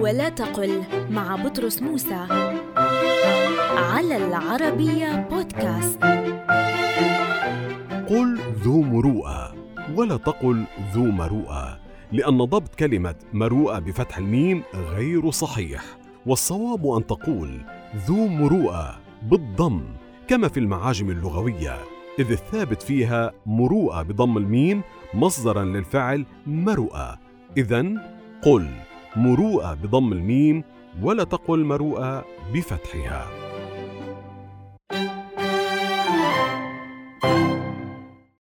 ولا 0.00 0.28
تقل 0.28 0.82
مع 1.10 1.36
بطرس 1.36 1.82
موسى 1.82 2.26
على 3.76 4.16
العربية 4.16 5.28
بودكاست. 5.30 6.02
قل 8.08 8.38
ذو 8.62 8.82
مروءة 8.82 9.54
ولا 9.94 10.16
تقل 10.16 10.64
ذو 10.94 11.04
مروءة 11.04 11.78
لأن 12.12 12.38
ضبط 12.38 12.74
كلمة 12.74 13.14
مروءة 13.32 13.78
بفتح 13.78 14.18
الميم 14.18 14.62
غير 14.74 15.30
صحيح. 15.30 15.84
والصواب 16.26 16.86
أن 16.86 17.06
تقول 17.06 17.60
ذو 18.06 18.26
مروءة 18.26 18.98
بالضم 19.22 19.82
كما 20.28 20.48
في 20.48 20.60
المعاجم 20.60 21.10
اللغوية 21.10 21.76
إذ 22.18 22.30
الثابت 22.30 22.82
فيها 22.82 23.32
مروءة 23.46 24.02
بضم 24.02 24.36
الميم 24.36 24.82
مصدرا 25.14 25.64
للفعل 25.64 26.26
مروءة. 26.46 27.18
إذا 27.56 27.84
قل 28.42 28.66
مروءة 29.16 29.74
بضم 29.74 30.12
الميم 30.12 30.64
ولا 31.02 31.24
تقل 31.24 31.64
مروءة 31.64 32.24
بفتحها. 32.54 33.45